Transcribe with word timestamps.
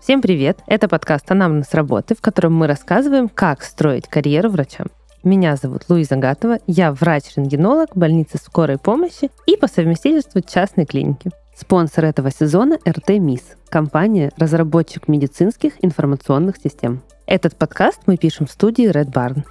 Всем 0.00 0.22
привет! 0.22 0.58
Это 0.66 0.88
подкаст 0.88 1.30
«Анамнез 1.30 1.72
работы», 1.72 2.14
в 2.16 2.20
котором 2.20 2.54
мы 2.54 2.66
рассказываем, 2.66 3.28
как 3.28 3.62
строить 3.62 4.08
карьеру 4.08 4.50
врачам. 4.50 4.88
Меня 5.22 5.54
зовут 5.56 5.84
Луиза 5.88 6.16
Гатова, 6.16 6.58
я 6.66 6.92
врач-рентгенолог 6.92 7.90
больницы 7.94 8.38
скорой 8.38 8.78
помощи 8.78 9.30
и 9.46 9.56
по 9.56 9.68
совместительству 9.68 10.40
частной 10.40 10.86
клиники. 10.86 11.30
Спонсор 11.56 12.06
этого 12.06 12.30
сезона– 12.30 12.78
РТ 12.88 13.10
МИС, 13.10 13.56
компания 13.68 14.32
разработчик 14.36 15.06
медицинских 15.06 15.74
информационных 15.82 16.56
систем. 16.56 17.02
Этот 17.26 17.56
подкаст 17.56 18.00
мы 18.06 18.16
пишем 18.16 18.46
в 18.46 18.50
студии 18.50 18.90
Red 18.90 19.12
Barn. 19.12 19.44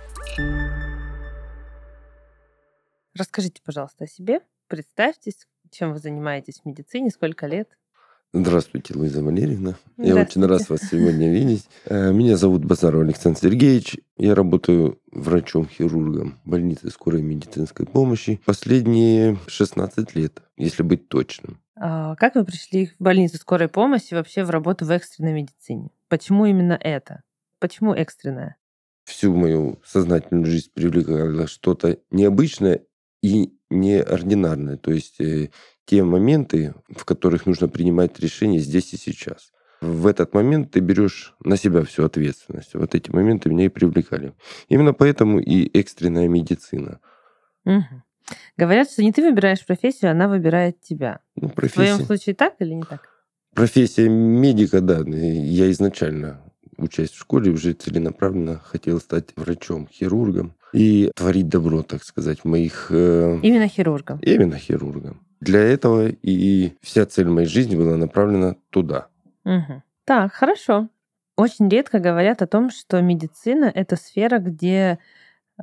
Расскажите, 3.15 3.61
пожалуйста, 3.63 4.05
о 4.05 4.07
себе. 4.07 4.41
Представьтесь, 4.67 5.47
чем 5.71 5.93
вы 5.93 5.99
занимаетесь 5.99 6.61
в 6.61 6.65
медицине, 6.65 7.09
сколько 7.09 7.47
лет? 7.47 7.69
Здравствуйте, 8.31 8.93
Луиза 8.93 9.23
Валерьевна. 9.23 9.75
Я 9.97 10.15
очень 10.15 10.45
рад 10.45 10.69
вас 10.69 10.81
сегодня 10.81 11.29
видеть. 11.33 11.67
Э, 11.85 12.13
меня 12.13 12.37
зовут 12.37 12.63
Базаров 12.63 13.01
Александр 13.01 13.39
Сергеевич. 13.39 13.97
Я 14.17 14.35
работаю 14.35 14.99
врачом-хирургом 15.11 16.39
больницы 16.45 16.91
скорой 16.91 17.23
медицинской 17.23 17.87
помощи 17.87 18.39
последние 18.45 19.39
16 19.47 20.15
лет, 20.15 20.43
если 20.57 20.83
быть 20.83 21.09
точным. 21.09 21.59
А 21.75 22.15
как 22.17 22.35
вы 22.35 22.45
пришли 22.45 22.87
в 22.87 22.95
больницу 22.99 23.37
скорой 23.37 23.67
помощи 23.67 24.13
вообще 24.13 24.43
в 24.43 24.51
работу 24.51 24.85
в 24.85 24.91
экстренной 24.91 25.33
медицине? 25.33 25.89
Почему 26.07 26.45
именно 26.45 26.77
это? 26.79 27.23
Почему 27.57 27.95
экстренная? 27.95 28.57
Всю 29.05 29.35
мою 29.35 29.79
сознательную 29.83 30.45
жизнь 30.45 30.69
привлекало 30.71 31.47
что-то 31.47 31.97
необычное 32.11 32.83
и 33.21 33.53
неординарное. 33.69 34.77
То 34.77 34.91
есть 34.91 35.19
э, 35.19 35.49
те 35.85 36.03
моменты, 36.03 36.73
в 36.89 37.05
которых 37.05 37.45
нужно 37.45 37.67
принимать 37.67 38.19
решения 38.19 38.59
здесь 38.59 38.93
и 38.93 38.97
сейчас. 38.97 39.51
В 39.81 40.07
этот 40.07 40.33
момент 40.33 40.71
ты 40.71 40.81
берешь 40.81 41.33
на 41.43 41.55
себя 41.55 41.83
всю 41.83 42.03
ответственность. 42.03 42.73
Вот 42.73 42.95
эти 42.95 43.09
моменты 43.11 43.49
меня 43.49 43.65
и 43.65 43.69
привлекали. 43.69 44.33
Именно 44.67 44.93
поэтому 44.93 45.39
и 45.39 45.69
экстренная 45.79 46.27
медицина. 46.27 46.99
Угу. 47.65 48.03
Говорят, 48.57 48.91
что 48.91 49.03
не 49.03 49.13
ты 49.13 49.21
выбираешь 49.21 49.65
профессию, 49.65 50.11
она 50.11 50.27
выбирает 50.27 50.81
тебя. 50.81 51.21
Ну, 51.35 51.49
профессия... 51.49 51.81
В 51.81 51.95
твоем 51.95 52.05
случае 52.05 52.35
так 52.35 52.55
или 52.59 52.73
не 52.73 52.83
так? 52.83 53.09
Профессия 53.55 54.09
медика, 54.09 54.81
да. 54.81 54.99
Я 55.07 55.71
изначально, 55.71 56.43
учась 56.77 57.11
в 57.11 57.17
школе, 57.17 57.51
уже 57.51 57.73
целенаправленно 57.73 58.59
хотел 58.59 58.99
стать 58.99 59.29
врачом, 59.35 59.87
хирургом 59.87 60.55
и 60.73 61.11
творить 61.15 61.49
добро, 61.49 61.83
так 61.83 62.03
сказать, 62.03 62.45
моих... 62.45 62.87
Э, 62.91 63.39
именно 63.41 63.67
хирургом? 63.67 64.19
Именно 64.19 64.57
хирургом. 64.57 65.21
Для 65.41 65.61
этого 65.61 66.09
и 66.09 66.73
вся 66.81 67.05
цель 67.05 67.27
моей 67.27 67.47
жизни 67.47 67.75
была 67.75 67.95
направлена 67.95 68.55
туда. 68.69 69.07
Угу. 69.45 69.83
Так, 70.05 70.33
хорошо. 70.33 70.89
Очень 71.37 71.69
редко 71.69 71.99
говорят 71.99 72.41
о 72.41 72.47
том, 72.47 72.69
что 72.69 73.01
медицина 73.01 73.71
это 73.73 73.95
сфера, 73.95 74.39
где 74.39 74.99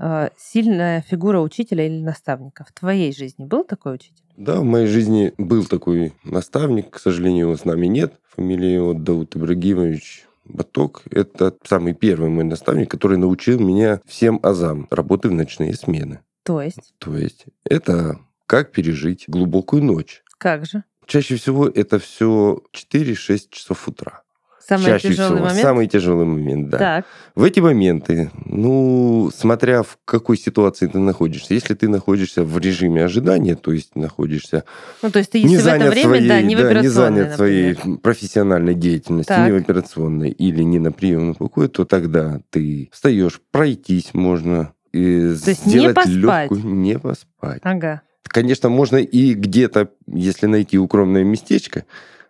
э, 0.01 0.31
сильная 0.39 1.03
фигура 1.03 1.41
учителя 1.41 1.87
или 1.87 2.03
наставника. 2.03 2.65
В 2.65 2.73
твоей 2.73 3.15
жизни 3.15 3.45
был 3.45 3.65
такой 3.65 3.97
учитель? 3.97 4.25
Да, 4.37 4.61
в 4.61 4.65
моей 4.65 4.87
жизни 4.87 5.35
был 5.37 5.65
такой 5.65 6.15
наставник. 6.25 6.91
К 6.91 6.99
сожалению, 6.99 7.47
его 7.47 7.57
с 7.57 7.65
нами 7.65 7.87
нет. 7.87 8.15
Фамилия 8.35 8.75
его 8.75 8.95
Дауд 8.95 9.37
Ибрагимович 9.37 10.27
Баток– 10.49 11.03
это 11.11 11.57
самый 11.65 11.95
первый 11.95 12.31
мой 12.31 12.45
наставник, 12.45 12.91
который 12.91 13.19
научил 13.19 13.59
меня 13.59 14.01
всем 14.07 14.41
азам 14.43 14.87
работы 14.91 15.29
в 15.29 15.33
ночные 15.33 15.75
смены. 15.75 16.21
То 16.45 16.63
есть? 16.63 16.95
То 16.99 17.17
есть 17.17 17.47
это 17.65 18.21
как 18.47 18.73
пережить 18.73 19.25
глубокую 19.29 19.83
ночь. 19.83 20.23
Как 20.39 20.65
же? 20.67 20.85
Чаще 21.07 21.37
всего 21.37 21.69
это 21.69 21.99
все 21.99 22.61
4-6 22.73 23.49
часов 23.51 23.89
утра. 23.89 24.23
Самый 24.67 24.87
Чаще 24.87 25.11
тяжелый 25.11 25.37
всего. 25.37 25.47
момент? 25.47 25.63
Самый 25.63 25.87
тяжелый 25.87 26.27
момент, 26.27 26.71
да. 26.71 26.79
Так. 26.79 27.05
В 27.37 27.45
эти 27.45 27.61
моменты, 27.61 28.33
ну, 28.45 29.31
смотря 29.33 29.85
в 29.85 29.97
какой 30.05 30.37
ситуации 30.37 30.89
ты 30.89 30.99
находишься, 30.99 31.55
если 31.55 31.75
ты 31.75 31.89
находишься 31.89 32.43
в 32.43 32.59
режиме 32.59 33.05
ожидания, 33.05 33.55
то 33.55 33.71
есть 33.71 33.95
находишься... 33.95 34.65
Ну, 35.03 35.11
то 35.11 35.21
есть 35.21 35.31
ты 35.31 35.39
если 35.39 35.57
в 35.57 35.67
это 35.67 35.91
время, 35.91 36.09
своей, 36.09 36.29
да, 36.29 36.43
не 36.43 36.57
в 36.57 36.59
да, 36.59 36.81
не 36.81 36.89
занят 36.89 37.31
например. 37.31 37.37
своей 37.37 37.99
профессиональной 37.99 38.75
деятельностью, 38.75 39.37
так. 39.37 39.47
не 39.47 39.53
в 39.53 39.57
операционной 39.63 40.31
или 40.31 40.63
не 40.63 40.81
на 40.81 40.91
приемном 40.91 41.37
покое, 41.37 41.69
то 41.69 41.85
тогда 41.85 42.41
ты 42.51 42.89
встаешь, 42.91 43.41
пройтись 43.53 44.15
можно, 44.15 44.73
и 44.93 45.33
то 45.45 45.51
есть 45.51 45.65
сделать 45.65 45.89
не 45.89 45.95
поспать. 45.95 46.51
легкую... 46.51 46.75
Не 46.75 46.99
поспать. 46.99 47.61
Ага. 47.63 48.03
Конечно, 48.25 48.69
можно 48.69 48.97
и 48.97 49.35
где-то, 49.35 49.91
если 50.09 50.47
найти 50.47 50.77
укромное 50.77 51.23
местечко, 51.23 51.85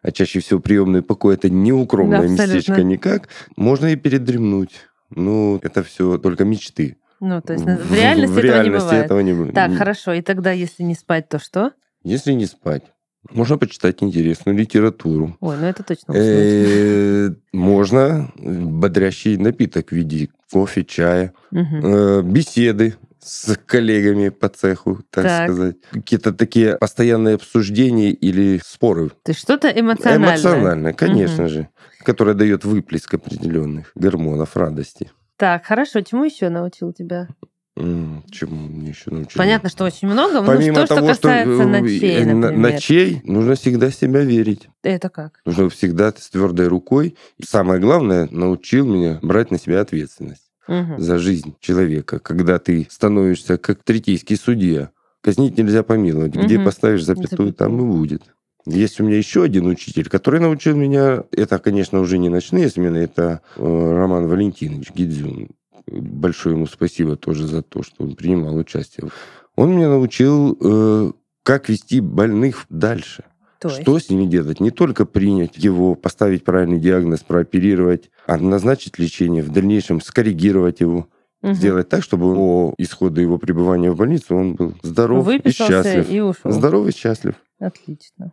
а 0.06 0.12
чаще 0.12 0.40
всего 0.40 0.60
приемный 0.60 1.02
покой 1.02 1.34
это 1.34 1.50
не 1.50 1.72
укромное 1.72 2.22
да, 2.22 2.28
местечко 2.28 2.82
никак, 2.82 3.28
можно 3.56 3.86
и 3.86 3.96
передремнуть. 3.96 4.70
Ну, 5.10 5.58
это 5.62 5.82
все 5.82 6.18
только 6.18 6.44
мечты. 6.44 6.96
Ну, 7.20 7.40
то 7.40 7.54
есть 7.54 7.64
в, 7.64 7.94
реальности, 7.94 8.34
в 8.34 8.38
этого, 8.38 8.52
реальности 8.52 8.94
не 8.94 9.00
этого 9.00 9.20
не 9.20 9.32
бывает. 9.32 9.54
Так, 9.54 9.74
хорошо. 9.74 10.12
И 10.12 10.22
тогда, 10.22 10.52
если 10.52 10.82
не 10.82 10.94
спать, 10.94 11.28
то 11.28 11.38
что? 11.38 11.72
Если 12.02 12.32
не 12.32 12.46
спать, 12.46 12.82
можно 13.30 13.58
почитать 13.58 14.02
интересную 14.02 14.56
литературу. 14.56 15.36
Ой, 15.40 15.56
ну 15.58 15.66
это 15.66 15.82
точно 15.82 16.12
э, 16.14 17.30
Можно 17.52 18.30
бодрящий 18.36 19.36
напиток 19.36 19.88
в 19.88 19.92
виде 19.92 20.28
кофе, 20.52 20.84
чая, 20.84 21.32
э, 21.52 22.22
беседы 22.22 22.94
с 23.26 23.56
коллегами 23.66 24.28
по 24.28 24.48
цеху, 24.48 25.00
так, 25.10 25.24
так. 25.24 25.50
сказать. 25.50 25.76
Какие-то 25.90 26.32
такие 26.32 26.76
постоянные 26.78 27.34
обсуждения 27.34 28.10
или 28.10 28.60
споры. 28.64 29.10
То 29.10 29.30
есть 29.30 29.40
что-то 29.40 29.68
эмоциональное. 29.68 30.34
Эмоциональное, 30.34 30.92
конечно 30.92 31.44
угу. 31.44 31.52
же, 31.52 31.68
которое 32.04 32.34
дает 32.34 32.64
выплеск 32.64 33.12
определенных 33.14 33.90
гормонов 33.94 34.56
радости. 34.56 35.10
Так, 35.36 35.66
хорошо. 35.66 36.00
Чему 36.00 36.24
еще 36.24 36.48
научил 36.48 36.92
тебя? 36.92 37.28
Чему 37.74 38.68
мне 38.68 38.88
еще 38.90 39.10
научил? 39.10 39.36
Понятно, 39.36 39.68
что 39.68 39.84
очень 39.84 40.08
много. 40.08 40.40
но 40.40 40.46
Помимо 40.46 40.80
ну, 40.80 40.86
что, 40.86 40.94
того, 40.94 41.12
что 41.12 41.28
касается 41.28 41.54
что, 41.54 41.62
э, 41.62 41.66
ночей, 41.66 42.24
например. 42.24 42.56
Ночей 42.56 43.20
нужно 43.24 43.54
всегда 43.54 43.90
себя 43.90 44.20
верить. 44.20 44.70
Это 44.82 45.10
как? 45.10 45.40
Нужно 45.44 45.68
всегда 45.68 46.10
с 46.10 46.30
твердой 46.30 46.68
рукой. 46.68 47.16
И 47.36 47.42
самое 47.42 47.78
главное, 47.78 48.28
научил 48.30 48.86
меня 48.86 49.18
брать 49.20 49.50
на 49.50 49.58
себя 49.58 49.80
ответственность 49.80 50.45
угу. 50.68 50.98
за 50.98 51.18
жизнь 51.18 51.54
человека, 51.60 52.18
когда 52.18 52.58
ты 52.58 52.86
становишься 52.90 53.58
как 53.58 53.82
третейский 53.82 54.36
судья. 54.36 54.90
Казнить 55.22 55.58
нельзя 55.58 55.82
помиловать. 55.82 56.36
Угу. 56.36 56.44
Где 56.44 56.58
поставишь 56.58 57.04
запятую, 57.04 57.52
там 57.52 57.80
и 57.80 57.84
будет. 57.84 58.22
Есть 58.66 59.00
у 59.00 59.04
меня 59.04 59.16
еще 59.16 59.44
один 59.44 59.66
учитель, 59.66 60.08
который 60.08 60.40
научил 60.40 60.76
меня, 60.76 61.22
это, 61.30 61.58
конечно, 61.60 62.00
уже 62.00 62.18
не 62.18 62.28
ночные 62.28 62.68
смены, 62.68 62.98
это 62.98 63.40
э, 63.56 63.62
Роман 63.62 64.26
Валентинович 64.26 64.90
Гидзюн. 64.92 65.50
Большое 65.86 66.56
ему 66.56 66.66
спасибо 66.66 67.14
тоже 67.14 67.46
за 67.46 67.62
то, 67.62 67.84
что 67.84 68.02
он 68.02 68.16
принимал 68.16 68.56
участие. 68.56 69.08
Он 69.54 69.70
меня 69.70 69.88
научил, 69.88 70.58
э, 70.60 71.12
как 71.44 71.68
вести 71.68 72.00
больных 72.00 72.66
дальше. 72.68 73.22
То 73.60 73.68
есть? 73.68 73.82
Что 73.82 73.98
с 73.98 74.10
ними 74.10 74.26
делать? 74.26 74.60
Не 74.60 74.70
только 74.70 75.06
принять 75.06 75.56
его, 75.56 75.94
поставить 75.94 76.44
правильный 76.44 76.78
диагноз, 76.78 77.20
прооперировать, 77.20 78.10
а 78.26 78.36
назначить 78.36 78.98
лечение, 78.98 79.42
в 79.42 79.50
дальнейшем 79.50 80.00
скоррегировать 80.00 80.80
его. 80.80 81.08
Угу. 81.42 81.52
Сделать 81.52 81.88
так, 81.88 82.02
чтобы 82.02 82.34
по 82.34 82.74
исходу 82.78 83.20
его 83.20 83.38
пребывания 83.38 83.90
в 83.90 83.96
больнице 83.96 84.34
он 84.34 84.54
был 84.54 84.74
здоров 84.82 85.24
Выписался 85.24 85.80
и 85.80 85.82
счастлив. 85.82 86.10
и 86.10 86.20
ушел. 86.20 86.50
Здоров 86.50 86.88
и 86.88 86.92
счастлив. 86.92 87.34
Отлично. 87.58 88.32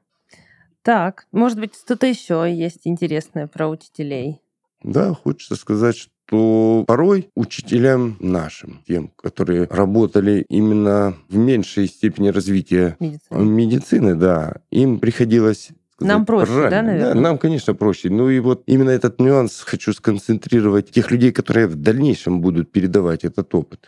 Так, 0.82 1.28
может 1.32 1.60
быть, 1.60 1.76
что-то 1.76 2.08
еще 2.08 2.46
есть 2.52 2.82
интересное 2.84 3.48
про 3.48 3.70
учителей? 3.70 4.42
Да, 4.84 5.14
хочется 5.14 5.56
сказать, 5.56 5.96
что 5.96 6.13
порой 6.30 7.30
учителям 7.36 8.18
нашим, 8.20 8.82
тем, 8.88 9.12
которые 9.22 9.68
работали 9.70 10.46
именно 10.50 11.16
в 11.30 11.38
меньшей 11.38 11.88
степени 11.88 12.30
развития 12.30 12.96
медицины, 13.00 13.44
медицины 13.44 14.16
да, 14.16 14.56
им 14.72 15.00
приходилось 15.00 15.72
сказать, 15.96 16.14
нам 16.14 16.26
проще, 16.26 16.52
правильно. 16.52 16.70
да, 16.70 16.82
наверное? 16.82 17.14
Да, 17.14 17.20
нам, 17.20 17.38
конечно, 17.38 17.74
проще. 17.76 18.10
Ну 18.10 18.30
и 18.30 18.40
вот 18.40 18.64
именно 18.66 18.90
этот 18.90 19.20
нюанс 19.20 19.62
хочу 19.62 19.94
сконцентрировать 19.94 20.92
тех 20.92 21.12
людей, 21.12 21.32
которые 21.32 21.68
в 21.68 21.76
дальнейшем 21.76 22.42
будут 22.42 22.72
передавать 22.72 23.24
этот 23.24 23.54
опыт. 23.54 23.82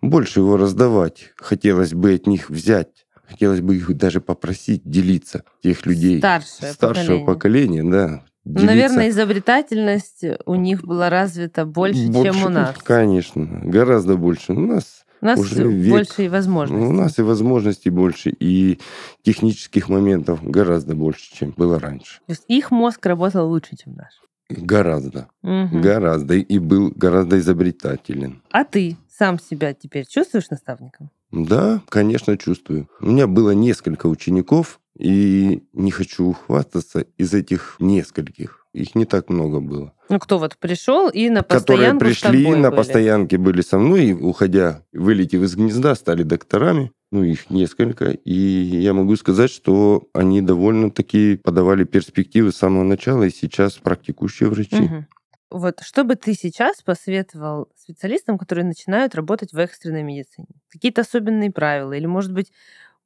Больше 0.00 0.40
его 0.40 0.56
раздавать. 0.56 1.32
Хотелось 1.36 1.92
бы 1.92 2.14
от 2.14 2.26
них 2.26 2.50
взять 2.50 2.88
хотелось 3.28 3.60
бы 3.60 3.76
их 3.76 3.94
даже 3.96 4.20
попросить 4.20 4.82
делиться, 4.84 5.44
тех 5.62 5.84
людей 5.86 6.18
Старшее 6.18 6.72
старшего 6.72 7.24
поколения, 7.24 7.82
поколения 7.82 7.90
да, 7.90 8.24
Делиться. 8.48 8.66
Наверное, 8.66 9.08
изобретательность 9.10 10.24
у 10.46 10.54
них 10.54 10.82
была 10.82 11.10
развита 11.10 11.66
больше, 11.66 12.06
больше, 12.06 12.32
чем 12.32 12.46
у 12.46 12.48
нас. 12.48 12.76
Конечно, 12.82 13.46
гораздо 13.62 14.16
больше. 14.16 14.52
У 14.52 14.60
нас 14.60 15.04
у 15.20 15.26
нас 15.26 15.38
уже 15.38 15.68
век, 15.68 15.90
больше 15.90 16.24
и 16.24 16.28
возможностей. 16.28 16.86
У 16.86 16.92
нас 16.92 17.18
и 17.18 17.22
возможностей 17.22 17.90
больше, 17.90 18.30
и 18.30 18.78
технических 19.22 19.90
моментов 19.90 20.42
гораздо 20.42 20.94
больше, 20.94 21.34
чем 21.34 21.52
было 21.56 21.78
раньше. 21.78 22.20
То 22.26 22.32
есть 22.32 22.44
их 22.48 22.70
мозг 22.70 23.04
работал 23.04 23.48
лучше, 23.50 23.76
чем 23.76 23.96
наш? 23.96 24.14
Гораздо. 24.48 25.28
Угу. 25.42 25.80
Гораздо. 25.80 26.34
И 26.34 26.58
был 26.58 26.90
гораздо 26.96 27.38
изобретателен. 27.38 28.42
А 28.50 28.64
ты 28.64 28.96
сам 29.10 29.38
себя 29.38 29.74
теперь 29.74 30.06
чувствуешь 30.06 30.48
наставником? 30.48 31.10
Да, 31.30 31.82
конечно, 31.90 32.38
чувствую. 32.38 32.88
У 33.00 33.06
меня 33.06 33.26
было 33.26 33.50
несколько 33.50 34.06
учеников, 34.06 34.80
и 34.98 35.64
не 35.72 35.90
хочу 35.90 36.32
хвастаться 36.32 37.06
из 37.16 37.32
этих 37.34 37.76
нескольких. 37.78 38.66
Их 38.74 38.94
не 38.94 39.06
так 39.06 39.30
много 39.30 39.60
было. 39.60 39.92
Ну, 40.08 40.18
кто 40.18 40.38
вот 40.38 40.56
пришел 40.58 41.08
и 41.08 41.30
на 41.30 41.42
постоянку 41.42 41.98
Которые 42.00 42.14
пришли, 42.14 42.56
на 42.56 42.70
были. 42.70 42.76
постоянке 42.76 43.38
были 43.38 43.60
со 43.62 43.78
мной, 43.78 44.06
и, 44.06 44.12
уходя, 44.12 44.82
вылетев 44.92 45.42
из 45.42 45.56
гнезда, 45.56 45.94
стали 45.94 46.22
докторами. 46.22 46.92
Ну, 47.10 47.22
их 47.22 47.48
несколько. 47.48 48.10
И 48.10 48.34
я 48.34 48.92
могу 48.92 49.16
сказать, 49.16 49.50
что 49.50 50.08
они 50.12 50.42
довольно-таки 50.42 51.36
подавали 51.36 51.84
перспективы 51.84 52.52
с 52.52 52.56
самого 52.56 52.84
начала, 52.84 53.24
и 53.24 53.30
сейчас 53.30 53.74
практикующие 53.74 54.50
врачи. 54.50 54.76
Угу. 54.76 55.06
Вот 55.50 55.80
что 55.80 56.04
бы 56.04 56.14
ты 56.16 56.34
сейчас 56.34 56.82
посоветовал 56.82 57.68
специалистам, 57.74 58.36
которые 58.36 58.66
начинают 58.66 59.14
работать 59.14 59.54
в 59.54 59.58
экстренной 59.58 60.02
медицине? 60.02 60.48
Какие-то 60.68 61.00
особенные 61.00 61.50
правила? 61.50 61.94
Или, 61.94 62.04
может 62.04 62.34
быть, 62.34 62.52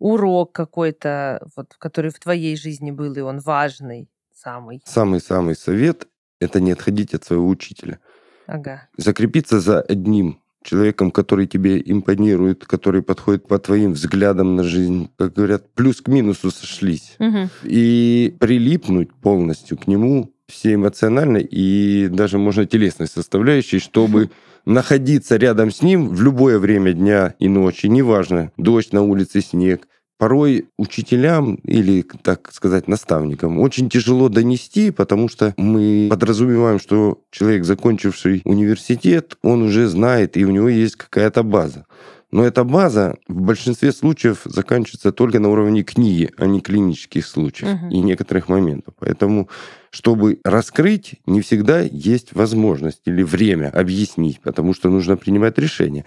урок 0.03 0.53
какой-то, 0.53 1.47
вот, 1.57 1.75
который 1.79 2.11
в 2.11 2.19
твоей 2.19 2.57
жизни 2.57 2.91
был, 2.91 3.15
и 3.15 3.21
он 3.21 3.39
важный 3.39 4.09
самый? 4.35 4.83
Самый-самый 4.85 5.55
совет– 5.55 6.09
это 6.41 6.61
не 6.61 6.73
отходить 6.73 7.15
от 7.15 7.25
своего 7.25 7.47
учителя. 7.49 8.01
Ага. 8.47 8.89
Закрепиться 8.97 9.61
за 9.61 9.81
одним 9.81 10.41
человеком, 10.65 11.11
который 11.11 11.47
тебе 11.47 11.81
импонирует, 11.85 12.67
который 12.67 13.03
подходит 13.03 13.47
по 13.47 13.59
твоим 13.59 13.93
взглядам 13.93 14.57
на 14.57 14.65
жизнь, 14.65 15.09
как 15.17 15.35
говорят, 15.35 15.73
плюс 15.75 16.01
к 16.01 16.09
минусу 16.09 16.51
сошлись. 16.51 17.17
Угу. 17.19 17.49
И 17.65 18.37
прилипнуть 18.41 19.13
полностью 19.15 19.79
к 19.79 19.87
нему 19.87 20.33
все 20.49 20.75
эмоционально 20.75 21.39
и 21.39 22.09
даже 22.09 22.39
можно 22.39 22.67
телесной 22.67 23.07
составляющей, 23.07 23.79
чтобы 23.79 24.31
находиться 24.65 25.37
рядом 25.37 25.71
с 25.71 25.83
ним 25.83 26.09
в 26.09 26.23
любое 26.23 26.59
время 26.59 26.93
дня 26.93 27.35
и 27.39 27.49
ночи, 27.49 27.87
неважно, 27.87 28.53
дождь 28.57 28.93
на 28.93 29.03
улице, 29.03 29.41
снег. 29.41 29.87
Порой 30.23 30.67
учителям 30.79 31.57
или, 31.65 32.05
так 32.23 32.53
сказать, 32.53 32.87
наставникам 32.87 33.59
очень 33.59 33.91
тяжело 33.91 34.29
донести, 34.29 34.93
потому 34.93 35.29
что 35.29 35.53
мы 35.57 36.07
подразумеваем, 36.09 36.79
что 36.79 37.19
человек, 37.33 37.65
закончивший 37.65 38.41
университет, 38.45 39.37
он 39.43 39.63
уже 39.63 39.89
знает, 39.89 40.37
и 40.37 40.45
у 40.45 40.53
него 40.53 40.69
есть 40.69 40.95
какая-то 40.95 41.43
база. 41.43 41.87
Но 42.31 42.45
эта 42.45 42.63
база 42.63 43.17
в 43.27 43.41
большинстве 43.41 43.91
случаев 43.91 44.43
заканчивается 44.45 45.11
только 45.11 45.41
на 45.41 45.51
уровне 45.51 45.83
книги, 45.83 46.31
а 46.39 46.47
не 46.47 46.61
клинических 46.61 47.27
случаев 47.27 47.73
Мгм. 47.73 47.91
и 47.91 47.99
некоторых 47.99 48.49
моментов. 48.49 48.95
Поэтому, 49.01 49.49
чтобы 49.91 50.39
раскрыть, 50.45 51.17
не 51.27 51.41
всегда 51.41 51.81
есть 51.81 52.33
возможность 52.33 53.03
или 53.07 53.25
время 53.25 53.71
объяснить, 53.75 54.41
потому 54.41 54.73
что 54.73 54.89
нужно 54.89 55.17
принимать 55.17 55.59
решение. 55.59 56.05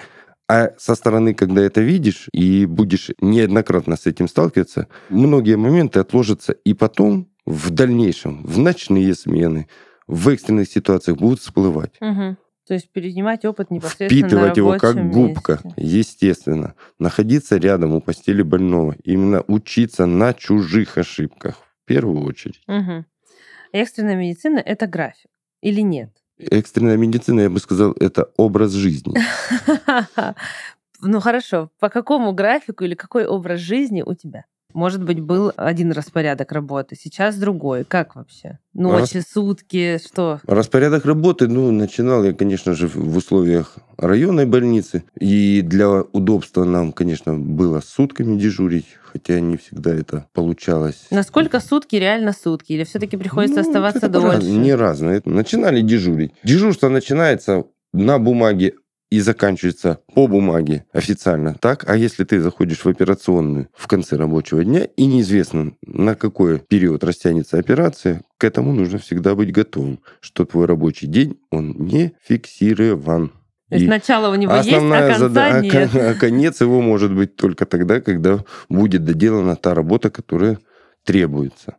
А 0.47 0.71
со 0.77 0.95
стороны, 0.95 1.33
когда 1.33 1.61
это 1.61 1.81
видишь 1.81 2.27
и 2.31 2.65
будешь 2.65 3.11
неоднократно 3.19 3.95
с 3.95 4.05
этим 4.05 4.27
сталкиваться, 4.27 4.87
многие 5.09 5.57
моменты 5.57 5.99
отложатся 5.99 6.53
и 6.53 6.73
потом 6.73 7.29
в 7.45 7.71
дальнейшем, 7.71 8.43
в 8.43 8.57
ночные 8.59 9.13
смены, 9.15 9.67
в 10.07 10.29
экстренных 10.29 10.69
ситуациях 10.69 11.17
будут 11.17 11.39
всплывать. 11.39 11.93
Угу. 11.99 12.37
То 12.67 12.73
есть 12.73 12.91
перенимать 12.91 13.45
опыт 13.45 13.69
непосредственно 13.69 14.27
Впитывать 14.27 14.55
на 14.55 14.59
его 14.59 14.77
как 14.77 15.11
губка, 15.11 15.59
месте. 15.63 15.73
естественно. 15.77 16.73
Находиться 16.97 17.57
рядом 17.57 17.93
у 17.93 18.01
постели 18.01 18.41
больного. 18.41 18.95
Именно 19.03 19.43
учиться 19.47 20.07
на 20.07 20.33
чужих 20.33 20.97
ошибках 20.97 21.57
в 21.83 21.85
первую 21.85 22.23
очередь. 22.23 22.61
Мгм. 22.67 23.05
Экстренная 23.71 24.15
медицина— 24.15 24.57
это 24.65 24.87
график 24.87 25.29
или 25.61 25.81
нет? 25.81 26.11
Экстренная 26.37 26.97
медицина, 26.97 27.41
я 27.41 27.49
бы 27.49 27.59
сказал, 27.59 27.93
это 27.93 28.31
образ 28.37 28.71
жизни. 28.71 29.15
Ну 31.01 31.19
хорошо, 31.19 31.69
по 31.79 31.89
какому 31.89 32.31
графику 32.31 32.85
или 32.85 32.95
какой 32.95 33.27
образ 33.27 33.59
жизни 33.59 34.01
у 34.01 34.13
тебя? 34.13 34.45
Может 34.75 35.01
быть, 35.05 35.21
был 35.21 35.53
один 35.55 35.93
распорядок 35.93 36.51
работы, 36.51 36.97
сейчас 36.99 37.37
другой. 37.37 37.85
Как 37.85 38.17
вообще? 38.17 38.59
Ночи, 38.73 39.23
сутки, 39.25 39.97
что? 40.05 40.41
Распорядок 40.45 41.05
работы, 41.05 41.47
ну, 41.47 41.71
начинал 41.71 42.25
я, 42.25 42.33
конечно 42.33 42.73
же, 42.73 42.89
в 42.89 43.15
условиях 43.15 43.77
районной 43.97 44.45
больницы. 44.45 45.05
И 45.17 45.61
для 45.61 46.01
удобства 46.01 46.65
нам, 46.65 46.91
конечно, 46.91 47.35
было 47.37 47.79
сутками 47.79 48.37
дежурить, 48.37 48.87
хотя 49.01 49.39
не 49.39 49.55
всегда 49.55 49.95
это 49.95 50.27
получалось. 50.33 51.07
Насколько 51.09 51.61
сутки 51.61 51.95
реально 51.95 52.33
сутки? 52.33 52.73
Или 52.73 52.83
все-таки 52.83 53.15
приходится 53.15 53.61
Ну, 53.61 53.67
оставаться 53.69 54.07
это 54.07 54.19
раз- 54.19 54.39
дольше? 54.43 54.49
Не 54.59 54.75
разно. 54.75 55.21
Начинали 55.23 55.79
дежурить. 55.79 56.33
Дежурство 56.43 56.89
начинается 56.89 57.63
на 57.93 58.19
бумаге 58.19 58.73
и 59.15 59.21
заканчивается 59.21 59.99
по 60.13 60.27
бумаге 60.27 60.83
официально. 60.91 61.55
Так, 61.55 61.85
а 61.89 61.95
если 61.95 62.25
ты 62.25 62.41
заходишь 62.41 62.83
в 62.83 62.87
операционную 62.89 63.69
в 63.73 63.87
конце 63.87 64.17
рабочего 64.17 64.61
дня 64.61 64.83
и 64.97 65.05
неизвестно, 65.05 65.71
на 65.87 66.15
какой 66.15 66.59
период 66.59 67.01
растянется 67.05 67.57
операция, 67.57 68.23
к 68.37 68.43
этому 68.43 68.73
нужно 68.73 68.97
всегда 68.97 69.33
быть 69.35 69.53
готовым, 69.53 70.01
что 70.19 70.43
твой 70.43 70.65
рабочий 70.65 71.07
день, 71.07 71.39
он 71.49 71.71
не 71.77 72.11
фиксирован. 72.27 73.29
То 73.69 73.75
есть 73.75 73.85
И 73.85 73.87
начало 73.87 74.33
у 74.33 74.35
него 74.35 74.53
есть, 74.53 74.67
а 74.67 74.75
Основная 74.75 75.07
конца 75.07 75.29
зада- 75.29 75.57
а 75.57 75.61
нет. 75.61 75.95
а 75.95 76.13
конец 76.15 76.59
его 76.59 76.81
может 76.81 77.13
быть 77.15 77.37
только 77.37 77.65
тогда, 77.65 78.01
когда 78.01 78.43
будет 78.67 79.05
доделана 79.05 79.55
та 79.55 79.73
работа, 79.73 80.09
которая 80.09 80.59
требуется. 81.05 81.77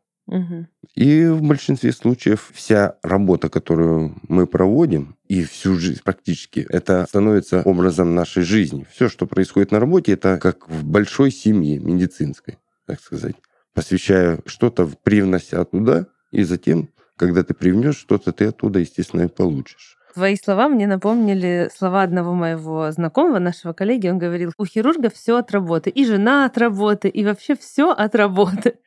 И 0.94 1.26
в 1.26 1.42
большинстве 1.42 1.92
случаев 1.92 2.50
вся 2.52 2.96
работа, 3.02 3.48
которую 3.48 4.16
мы 4.28 4.46
проводим, 4.46 5.16
и 5.28 5.44
всю 5.44 5.76
жизнь 5.76 6.00
практически, 6.02 6.66
это 6.68 7.06
становится 7.08 7.62
образом 7.62 8.14
нашей 8.14 8.42
жизни. 8.42 8.86
Все, 8.90 9.08
что 9.08 9.26
происходит 9.26 9.72
на 9.72 9.80
работе, 9.80 10.12
это 10.12 10.38
как 10.38 10.68
в 10.68 10.84
большой 10.84 11.30
семье 11.30 11.78
медицинской, 11.78 12.58
так 12.86 13.00
сказать. 13.00 13.36
Посвящая 13.74 14.40
что-то, 14.46 14.88
привнося 15.02 15.64
туда, 15.64 16.06
и 16.30 16.42
затем, 16.42 16.88
когда 17.16 17.42
ты 17.42 17.54
привнешь 17.54 17.98
что-то, 17.98 18.32
ты 18.32 18.46
оттуда, 18.46 18.78
естественно, 18.78 19.22
и 19.22 19.28
получишь. 19.28 19.96
Твои 20.14 20.36
слова 20.36 20.68
мне 20.68 20.86
напомнили 20.86 21.70
слова 21.76 22.02
одного 22.02 22.32
моего 22.32 22.90
знакомого, 22.90 23.38
нашего 23.38 23.74
коллеги. 23.74 24.08
Он 24.08 24.18
говорил, 24.18 24.50
у 24.56 24.64
хирурга 24.64 25.10
все 25.10 25.36
от 25.36 25.52
работы, 25.52 25.90
и 25.90 26.06
жена 26.06 26.46
от 26.46 26.56
работы, 26.56 27.10
и 27.10 27.22
вообще 27.22 27.54
все 27.54 27.90
от 27.90 28.14
работы. 28.14 28.78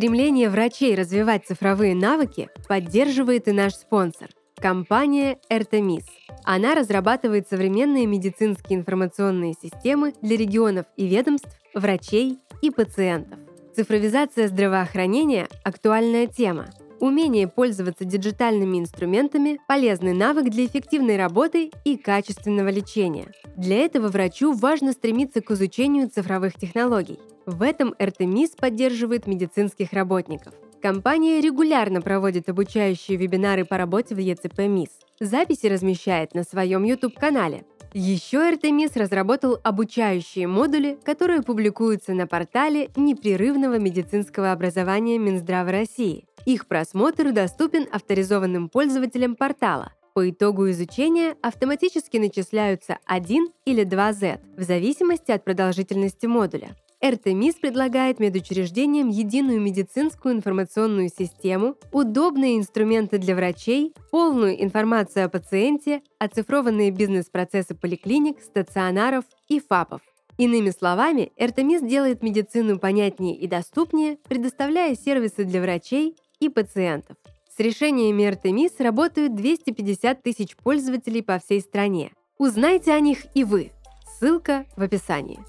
Стремление 0.00 0.48
врачей 0.48 0.94
развивать 0.94 1.46
цифровые 1.46 1.94
навыки 1.94 2.48
поддерживает 2.68 3.48
и 3.48 3.52
наш 3.52 3.74
спонсор– 3.74 4.30
компания 4.56 5.38
Эртемис. 5.50 6.06
Она 6.42 6.74
разрабатывает 6.74 7.48
современные 7.50 8.06
медицинские 8.06 8.78
информационные 8.78 9.52
системы 9.60 10.14
для 10.22 10.38
регионов 10.38 10.86
и 10.96 11.06
ведомств, 11.06 11.50
врачей 11.74 12.38
и 12.62 12.70
пациентов. 12.70 13.40
Цифровизация 13.76 14.48
здравоохранения– 14.48 15.48
актуальная 15.64 16.26
тема. 16.26 16.70
Умение 17.00 17.48
пользоваться 17.48 18.04
диджитальными 18.04 18.78
инструментами– 18.78 19.58
полезный 19.66 20.12
навык 20.12 20.50
для 20.50 20.66
эффективной 20.66 21.16
работы 21.16 21.70
и 21.82 21.96
качественного 21.96 22.68
лечения. 22.68 23.32
Для 23.56 23.78
этого 23.78 24.08
врачу 24.08 24.52
важно 24.52 24.92
стремиться 24.92 25.40
к 25.40 25.50
изучению 25.50 26.10
цифровых 26.10 26.56
технологий. 26.56 27.18
В 27.46 27.62
этом 27.62 27.94
РТМИС 27.98 28.50
поддерживает 28.50 29.26
медицинских 29.26 29.94
работников. 29.94 30.52
Компания 30.82 31.40
регулярно 31.40 32.02
проводит 32.02 32.50
обучающие 32.50 33.16
вебинары 33.16 33.64
по 33.64 33.78
работе 33.78 34.14
в 34.14 34.18
ЕЦП 34.18 34.58
МИС. 34.60 34.90
Записи 35.20 35.68
размещает 35.68 36.34
на 36.34 36.44
своем 36.44 36.84
YouTube-канале. 36.84 37.64
Еще 37.92 38.50
РТМИС 38.50 38.94
разработал 38.94 39.58
обучающие 39.64 40.46
модули, 40.46 40.96
которые 41.02 41.42
публикуются 41.42 42.14
на 42.14 42.28
портале 42.28 42.90
непрерывного 42.94 43.80
медицинского 43.80 44.52
образования 44.52 45.18
Минздрава 45.18 45.72
России. 45.72 46.24
Их 46.46 46.68
просмотр 46.68 47.32
доступен 47.32 47.88
авторизованным 47.90 48.68
пользователям 48.68 49.34
портала. 49.34 49.92
По 50.14 50.30
итогу 50.30 50.70
изучения 50.70 51.34
автоматически 51.42 52.18
начисляются 52.18 52.98
1 53.06 53.48
или 53.64 53.82
2 53.82 54.12
Z 54.12 54.40
в 54.56 54.62
зависимости 54.62 55.32
от 55.32 55.42
продолжительности 55.42 56.26
модуля. 56.26 56.76
РТМИС 57.02 57.54
предлагает 57.54 58.20
медучреждениям 58.20 59.08
единую 59.08 59.60
медицинскую 59.60 60.34
информационную 60.34 61.08
систему, 61.08 61.76
удобные 61.92 62.58
инструменты 62.58 63.16
для 63.16 63.34
врачей, 63.34 63.94
полную 64.10 64.62
информацию 64.62 65.24
о 65.24 65.28
пациенте, 65.30 66.02
оцифрованные 66.18 66.90
бизнес-процессы 66.90 67.74
поликлиник, 67.74 68.42
стационаров 68.42 69.24
и 69.48 69.60
ФАПов. 69.60 70.02
Иными 70.36 70.70
словами, 70.70 71.32
РТМИС 71.40 71.82
делает 71.82 72.22
медицину 72.22 72.78
понятнее 72.78 73.36
и 73.36 73.46
доступнее, 73.46 74.18
предоставляя 74.28 74.94
сервисы 74.94 75.44
для 75.44 75.62
врачей 75.62 76.16
и 76.38 76.50
пациентов. 76.50 77.16
С 77.54 77.58
решениями 77.60 78.26
РТМИС 78.26 78.78
работают 78.78 79.34
250 79.34 80.22
тысяч 80.22 80.56
пользователей 80.56 81.22
по 81.22 81.38
всей 81.38 81.60
стране. 81.60 82.12
Узнайте 82.38 82.92
о 82.92 83.00
них 83.00 83.24
и 83.34 83.44
вы. 83.44 83.70
Ссылка 84.18 84.66
в 84.76 84.82
описании. 84.82 85.40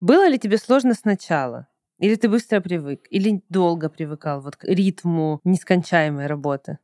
Было 0.00 0.28
ли 0.28 0.38
тебе 0.38 0.58
сложно 0.58 0.94
сначала? 0.94 1.66
Или 1.98 2.14
ты 2.14 2.28
быстро 2.28 2.60
привык? 2.60 3.06
Или 3.10 3.42
долго 3.48 3.88
привыкал 3.88 4.40
вот 4.40 4.56
к 4.56 4.64
ритму 4.64 5.40
нескончаемой 5.44 6.26
работы? 6.26 6.78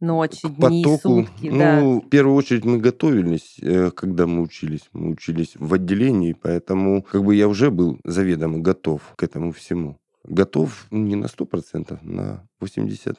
Ночи, 0.00 0.46
к 0.46 0.68
дни, 0.68 0.84
потоку, 0.84 1.26
сутки, 1.26 1.48
ну, 1.48 1.58
да. 1.58 2.06
в 2.06 2.08
первую 2.08 2.36
очередь 2.36 2.64
мы 2.64 2.78
готовились, 2.78 3.56
э, 3.60 3.90
когда 3.90 4.28
мы 4.28 4.42
учились. 4.42 4.82
Мы 4.92 5.10
учились 5.10 5.56
в 5.56 5.74
отделении, 5.74 6.34
поэтому 6.34 7.02
как 7.02 7.24
бы 7.24 7.34
я 7.34 7.48
уже 7.48 7.72
был 7.72 7.98
заведомо 8.04 8.60
готов 8.60 9.02
к 9.16 9.24
этому 9.24 9.50
всему. 9.50 9.98
Готов 10.22 10.86
не 10.92 11.16
на 11.16 11.24
100%, 11.24 11.98
на 12.02 12.46
85%. 12.62 13.16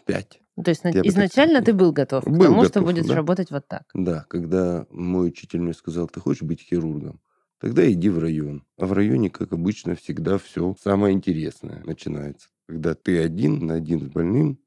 То 0.63 0.69
есть 0.69 0.81
я 0.85 1.01
изначально 1.03 1.61
ты 1.61 1.73
был 1.73 1.91
готов 1.91 2.23
был 2.23 2.39
к 2.39 2.43
тому, 2.43 2.55
готов, 2.61 2.69
что 2.69 2.81
будешь 2.81 3.05
да. 3.05 3.15
работать 3.15 3.51
вот 3.51 3.67
так? 3.67 3.83
Да, 3.93 4.25
когда 4.29 4.85
мой 4.89 5.27
учитель 5.27 5.59
мне 5.59 5.73
сказал, 5.73 6.07
ты 6.07 6.21
хочешь 6.21 6.43
быть 6.43 6.61
хирургом? 6.61 7.19
Тогда 7.59 7.89
иди 7.91 8.09
в 8.09 8.19
район. 8.19 8.63
А 8.77 8.85
в 8.85 8.93
районе, 8.93 9.29
как 9.29 9.51
обычно, 9.51 9.95
всегда 9.95 10.37
все 10.37 10.75
самое 10.81 11.13
интересное 11.13 11.83
начинается. 11.83 12.47
Когда 12.67 12.93
ты 12.95 13.21
один 13.21 13.65
на 13.65 13.75
один 13.75 14.01
с 14.01 14.05
больным. 14.05 14.59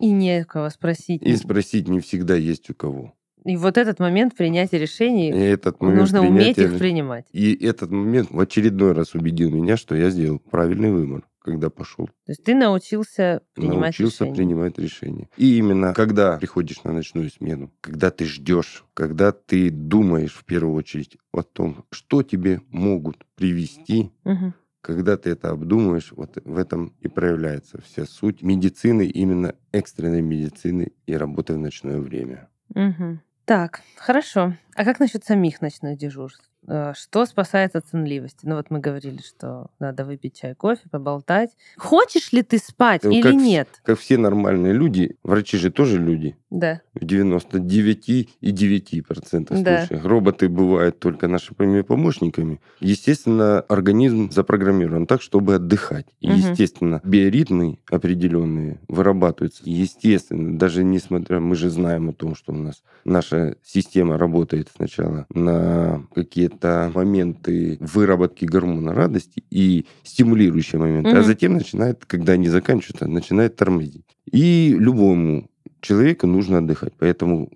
И 0.00 0.10
не 0.10 0.44
кого 0.44 0.70
спросить. 0.70 1.22
И 1.22 1.36
спросить 1.36 1.88
не 1.88 2.00
всегда 2.00 2.34
есть 2.34 2.70
у 2.70 2.74
кого. 2.74 3.14
И 3.44 3.56
вот 3.56 3.78
этот 3.78 4.00
момент 4.00 4.36
принятия 4.36 4.78
решений, 4.78 5.30
и 5.30 5.38
этот 5.38 5.80
момент 5.80 6.00
нужно 6.00 6.20
принятия... 6.20 6.44
уметь 6.44 6.58
их 6.58 6.78
принимать. 6.78 7.26
И 7.32 7.54
этот 7.54 7.90
момент 7.90 8.30
в 8.30 8.38
очередной 8.38 8.92
раз 8.92 9.14
убедил 9.14 9.50
меня, 9.50 9.76
что 9.76 9.94
я 9.94 10.10
сделал 10.10 10.38
правильный 10.38 10.90
выбор 10.90 11.24
когда 11.40 11.70
пошел. 11.70 12.06
То 12.06 12.32
есть 12.32 12.44
ты 12.44 12.54
научился 12.54 13.42
принимать 13.54 13.98
научился 13.98 14.24
решения. 14.24 14.36
принимать 14.36 14.78
решения. 14.78 15.28
И 15.36 15.58
именно 15.58 15.94
когда 15.94 16.36
приходишь 16.38 16.84
на 16.84 16.92
ночную 16.92 17.30
смену, 17.30 17.72
когда 17.80 18.10
ты 18.10 18.24
ждешь, 18.26 18.84
когда 18.94 19.32
ты 19.32 19.70
думаешь 19.70 20.34
в 20.34 20.44
первую 20.44 20.74
очередь 20.74 21.16
о 21.32 21.42
том, 21.42 21.84
что 21.90 22.22
тебе 22.22 22.60
могут 22.68 23.24
привести, 23.34 24.12
угу. 24.24 24.52
когда 24.80 25.16
ты 25.16 25.30
это 25.30 25.50
обдумываешь, 25.50 26.12
вот 26.12 26.38
в 26.44 26.58
этом 26.58 26.94
и 27.00 27.08
проявляется 27.08 27.80
вся 27.80 28.04
суть 28.04 28.42
медицины, 28.42 29.06
именно 29.06 29.54
экстренной 29.72 30.22
медицины 30.22 30.92
и 31.06 31.14
работы 31.14 31.54
в 31.54 31.58
ночное 31.58 32.00
время. 32.00 32.48
Угу. 32.74 33.20
Так, 33.50 33.80
хорошо. 33.96 34.54
А 34.76 34.84
как 34.84 35.00
насчет 35.00 35.24
самих 35.24 35.60
ночных 35.60 35.98
дежурств? 35.98 36.48
Э, 36.68 36.92
что 36.94 37.26
спасает 37.26 37.74
от 37.74 37.84
сонливости? 37.88 38.46
Ну 38.46 38.54
вот 38.54 38.70
мы 38.70 38.78
говорили, 38.78 39.20
что 39.22 39.72
надо 39.80 40.04
выпить 40.04 40.38
чай, 40.40 40.54
кофе, 40.54 40.82
поболтать. 40.88 41.50
Хочешь 41.76 42.30
ли 42.30 42.44
ты 42.44 42.58
спать 42.58 43.02
ну, 43.02 43.10
или 43.10 43.22
как, 43.22 43.34
нет? 43.34 43.68
Как 43.82 43.98
все 43.98 44.18
нормальные 44.18 44.72
люди, 44.72 45.16
врачи 45.24 45.58
же 45.58 45.72
тоже 45.72 45.98
люди. 45.98 46.36
Да. 46.50 46.80
В 47.00 47.04
99,9% 47.04 49.62
да. 49.62 49.86
случаев. 49.86 50.04
Роботы 50.04 50.48
бывают 50.48 50.98
только 50.98 51.28
нашими 51.28 51.82
помощниками. 51.82 52.60
Естественно, 52.80 53.60
организм 53.60 54.28
запрограммирован 54.30 55.06
так, 55.06 55.22
чтобы 55.22 55.54
отдыхать. 55.54 56.06
И, 56.20 56.28
угу. 56.28 56.36
естественно, 56.36 57.00
биоритмы 57.04 57.78
определенные 57.90 58.80
вырабатываются. 58.88 59.62
Естественно, 59.64 60.58
даже 60.58 60.84
несмотря, 60.84 61.40
мы 61.40 61.56
же 61.56 61.70
знаем 61.70 62.10
о 62.10 62.12
том, 62.12 62.34
что 62.34 62.52
у 62.52 62.56
нас 62.56 62.82
наша 63.04 63.56
система 63.64 64.18
работает 64.18 64.68
сначала 64.76 65.24
на 65.32 66.04
какие-то 66.14 66.92
моменты 66.94 67.78
выработки 67.80 68.44
гормона 68.44 68.94
радости 68.94 69.42
и 69.50 69.86
стимулирующие 70.02 70.78
моменты, 70.80 71.10
угу. 71.10 71.18
а 71.18 71.22
затем 71.22 71.54
начинает, 71.54 72.04
когда 72.04 72.34
они 72.34 72.48
заканчиваются, 72.48 73.06
начинает 73.06 73.56
тормозить. 73.56 74.04
И 74.30 74.76
любому 74.78 75.48
человеку 75.80 76.26
нужно 76.26 76.58
отдыхать. 76.58 76.92
Поэтому 76.98 77.50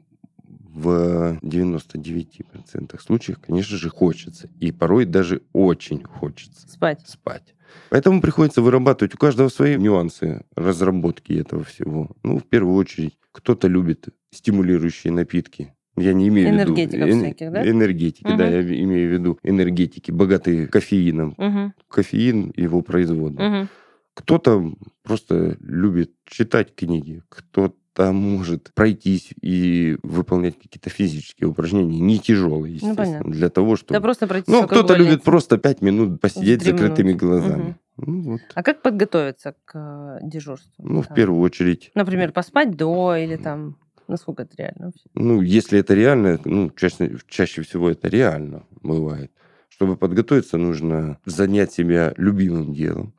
в 0.74 1.38
99% 1.42 3.00
случаев, 3.00 3.38
конечно 3.40 3.76
же, 3.76 3.88
хочется. 3.88 4.50
И 4.58 4.72
порой 4.72 5.04
даже 5.04 5.42
очень 5.52 6.02
хочется. 6.02 6.68
Спать. 6.68 7.00
Спать. 7.06 7.54
Поэтому 7.90 8.20
приходится 8.20 8.60
вырабатывать 8.60 9.14
у 9.14 9.18
каждого 9.18 9.48
свои 9.48 9.76
нюансы 9.76 10.44
разработки 10.56 11.32
этого 11.32 11.64
всего. 11.64 12.10
Ну, 12.22 12.38
в 12.38 12.44
первую 12.44 12.76
очередь, 12.76 13.16
кто-то 13.32 13.68
любит 13.68 14.08
стимулирующие 14.30 15.12
напитки. 15.12 15.74
Я 15.96 16.12
не 16.12 16.28
имею 16.28 16.48
Энергетиков 16.48 17.04
в 17.04 17.06
виду... 17.06 17.18
всяких, 17.20 17.52
да? 17.52 17.68
Энергетики, 17.70 18.26
угу. 18.26 18.36
да, 18.36 18.48
я 18.48 18.60
имею 18.62 19.10
в 19.10 19.12
виду 19.12 19.38
энергетики, 19.44 20.10
богатые 20.10 20.66
кофеином. 20.66 21.34
Угу. 21.38 21.72
Кофеин 21.88 22.52
его 22.56 22.80
производный. 22.82 23.60
Угу. 23.60 23.68
Кто-то 24.14 24.74
просто 25.02 25.56
любит 25.60 26.12
читать 26.26 26.74
книги, 26.74 27.22
кто-то 27.28 27.76
там 27.94 28.16
может 28.16 28.72
пройтись 28.74 29.32
и 29.40 29.96
выполнять 30.02 30.58
какие-то 30.58 30.90
физические 30.90 31.48
упражнения, 31.48 32.00
не 32.00 32.18
тяжелые, 32.18 32.78
ну, 32.82 32.90
естественно, 32.90 33.22
ну, 33.24 33.30
для 33.30 33.48
того, 33.48 33.76
чтобы... 33.76 33.94
Да 33.94 34.00
просто 34.00 34.26
пройти 34.26 34.50
Ну, 34.50 34.66
кто-то 34.66 34.94
любит 34.94 35.22
просто 35.22 35.58
пять 35.58 35.80
минут 35.80 36.20
посидеть 36.20 36.62
с 36.62 36.66
закрытыми 36.66 37.12
глазами. 37.12 37.76
Угу. 37.96 38.10
Ну, 38.10 38.22
вот. 38.32 38.40
А 38.54 38.62
как 38.64 38.82
подготовиться 38.82 39.54
к 39.64 40.18
э, 40.20 40.26
дежурству? 40.26 40.72
Ну, 40.78 41.02
там? 41.02 41.12
в 41.12 41.14
первую 41.14 41.40
очередь... 41.40 41.92
Например, 41.94 42.32
поспать 42.32 42.76
до 42.76 43.14
или 43.14 43.36
там... 43.36 43.78
Насколько 44.08 44.42
это 44.42 44.54
реально? 44.58 44.92
Ну, 45.14 45.40
если 45.40 45.78
это 45.78 45.94
реально, 45.94 46.38
ну, 46.44 46.70
чаще, 46.70 47.16
чаще 47.28 47.62
всего 47.62 47.88
это 47.88 48.08
реально 48.08 48.64
бывает. 48.82 49.30
Чтобы 49.68 49.96
подготовиться, 49.96 50.58
нужно 50.58 51.18
занять 51.24 51.72
себя 51.72 52.12
любимым 52.16 52.74
делом, 52.74 53.14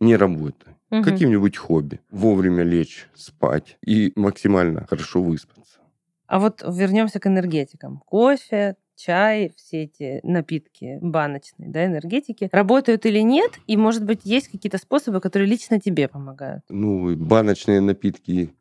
не 0.00 0.16
работой 0.16 0.77
угу. 0.90 1.02
каким-нибудь 1.02 1.56
хобби, 1.56 2.00
вовремя 2.10 2.62
лечь, 2.62 3.08
спать 3.14 3.78
и 3.84 4.12
максимально 4.16 4.86
хорошо 4.86 5.22
выспаться. 5.22 5.78
А 6.26 6.38
вот 6.38 6.62
вернемся 6.66 7.20
к 7.20 7.26
энергетикам. 7.26 8.02
Кофе, 8.04 8.76
чай, 8.96 9.52
все 9.56 9.84
эти 9.84 10.20
напитки 10.22 10.98
баночные, 11.00 11.70
да, 11.70 11.86
энергетики, 11.86 12.50
работают 12.52 13.06
или 13.06 13.20
нет? 13.20 13.58
И, 13.66 13.76
может 13.76 14.04
быть, 14.04 14.20
есть 14.24 14.48
какие-то 14.48 14.78
способы, 14.78 15.20
которые 15.20 15.48
лично 15.48 15.80
тебе 15.80 16.08
помогают? 16.08 16.64
Ну, 16.68 17.16
баночные 17.16 17.80
напитки 17.80 18.52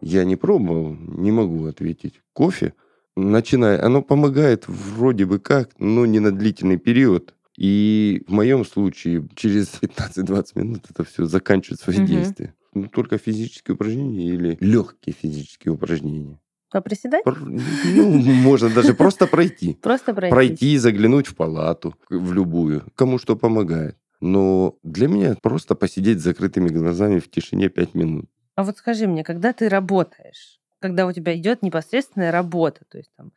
я 0.00 0.24
не 0.24 0.36
пробовал, 0.36 0.94
не 0.94 1.32
могу 1.32 1.64
ответить. 1.66 2.20
Кофе, 2.34 2.74
начиная, 3.16 3.82
оно 3.82 4.02
помогает 4.02 4.68
вроде 4.68 5.24
бы 5.24 5.38
как, 5.38 5.70
но 5.78 6.04
не 6.04 6.20
на 6.20 6.30
длительный 6.30 6.76
период. 6.76 7.34
И 7.56 8.24
в 8.26 8.32
моем 8.32 8.64
случае 8.64 9.28
через 9.36 9.80
15-20 9.80 10.46
минут 10.56 10.86
это 10.90 11.04
все 11.04 11.24
заканчивает 11.24 11.80
свои 11.80 11.98
угу. 11.98 12.06
действия. 12.06 12.54
Ну, 12.72 12.88
только 12.88 13.18
физические 13.18 13.74
упражнения 13.74 14.30
или 14.30 14.56
легкие 14.60 15.14
физические 15.14 15.72
упражнения. 15.72 16.40
Поприседать? 16.72 17.24
Ну, 17.24 18.10
можно 18.10 18.68
даже 18.68 18.94
просто 18.94 19.28
пройти. 19.28 19.74
Просто 19.82 20.12
пройти. 20.12 20.32
Пройти, 20.32 20.78
заглянуть 20.78 21.28
в 21.28 21.36
палату, 21.36 21.94
в 22.10 22.32
любую, 22.32 22.84
кому 22.96 23.18
что 23.18 23.36
помогает. 23.36 23.96
Но 24.20 24.76
для 24.82 25.06
меня 25.06 25.36
просто 25.40 25.74
посидеть 25.76 26.18
с 26.18 26.24
закрытыми 26.24 26.68
глазами 26.68 27.20
в 27.20 27.30
тишине 27.30 27.68
5 27.68 27.94
минут. 27.94 28.30
А 28.56 28.64
вот 28.64 28.76
скажи 28.78 29.06
мне, 29.06 29.22
когда 29.22 29.52
ты 29.52 29.68
работаешь, 29.68 30.60
когда 30.80 31.06
у 31.06 31.12
тебя 31.12 31.36
идет 31.36 31.62
непосредственная 31.62 32.32
работа, 32.32 32.84
то 32.90 32.98
есть 32.98 33.10
там 33.16 33.32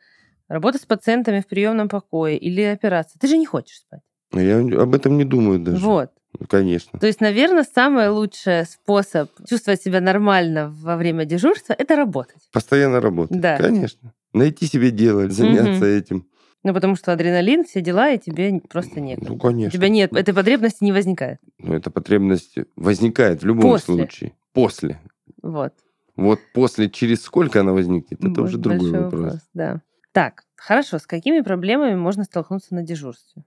работа 0.47 0.79
с 0.79 0.85
пациентами 0.85 1.41
в 1.41 1.47
приемном 1.47 1.89
покое 1.89 2.37
или 2.37 2.61
операция, 2.61 3.19
ты 3.19 3.27
же 3.27 3.37
не 3.37 3.45
хочешь 3.45 3.79
спать. 3.79 4.01
Я 4.33 4.59
об 4.59 4.93
этом 4.93 5.17
не 5.17 5.25
думаю 5.25 5.59
даже. 5.59 5.85
Вот. 5.85 6.11
Конечно. 6.49 6.99
То 6.99 7.07
есть, 7.07 7.21
наверное, 7.21 7.63
самый 7.63 8.09
лучший 8.09 8.65
способ 8.65 9.29
чувствовать 9.47 9.81
себя 9.81 10.01
нормально 10.01 10.73
во 10.81 10.97
время 10.97 11.25
дежурства– 11.25 11.73
это 11.77 11.95
работать. 11.95 12.49
Постоянно 12.51 12.99
работать. 13.01 13.39
Да. 13.39 13.57
Конечно. 13.57 14.13
Найти 14.33 14.65
себе 14.65 14.91
дело, 14.91 15.29
заняться 15.29 15.85
угу. 15.85 15.85
этим. 15.85 16.27
Ну, 16.63 16.73
потому 16.73 16.95
что 16.95 17.13
адреналин, 17.13 17.63
все 17.63 17.81
дела, 17.81 18.11
и 18.11 18.19
тебе 18.19 18.59
просто 18.69 18.99
нет. 18.99 19.19
Ну, 19.21 19.37
конечно. 19.37 19.69
У 19.69 19.71
тебя 19.71 19.89
нет, 19.89 20.13
этой 20.13 20.33
потребности 20.33 20.83
не 20.83 20.91
возникает. 20.91 21.39
Ну, 21.59 21.73
эта 21.73 21.89
потребность 21.89 22.55
возникает 22.75 23.41
в 23.41 23.45
любом 23.45 23.71
после. 23.71 23.95
случае. 23.95 24.33
После. 24.53 24.99
Вот. 25.41 25.73
Вот 26.15 26.39
после, 26.53 26.89
через 26.89 27.21
сколько 27.21 27.61
она 27.61 27.73
возникнет, 27.73 28.19
это 28.19 28.41
вот 28.41 28.49
уже 28.49 28.57
другой 28.57 28.91
вопрос. 28.91 29.13
вопрос. 29.13 29.41
Да. 29.53 29.81
Так, 30.11 30.43
хорошо. 30.55 30.97
С 30.97 31.05
какими 31.05 31.41
проблемами 31.41 31.95
можно 31.95 32.23
столкнуться 32.23 32.73
на 32.75 32.81
дежурстве? 32.81 33.43